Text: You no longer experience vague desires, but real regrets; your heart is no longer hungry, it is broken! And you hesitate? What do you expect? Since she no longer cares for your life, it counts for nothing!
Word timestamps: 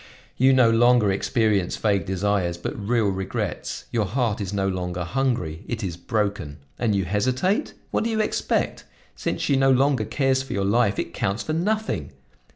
You 0.35 0.51
no 0.51 0.71
longer 0.71 1.11
experience 1.11 1.77
vague 1.77 2.07
desires, 2.07 2.57
but 2.57 2.73
real 2.75 3.09
regrets; 3.09 3.85
your 3.91 4.07
heart 4.07 4.41
is 4.41 4.51
no 4.51 4.67
longer 4.67 5.03
hungry, 5.03 5.63
it 5.67 5.83
is 5.83 5.95
broken! 5.95 6.57
And 6.79 6.95
you 6.95 7.05
hesitate? 7.05 7.75
What 7.91 8.05
do 8.05 8.09
you 8.09 8.19
expect? 8.19 8.85
Since 9.15 9.43
she 9.43 9.55
no 9.55 9.69
longer 9.69 10.05
cares 10.05 10.41
for 10.41 10.53
your 10.53 10.65
life, 10.65 10.97
it 10.97 11.13
counts 11.13 11.43
for 11.43 11.53
nothing! 11.53 12.13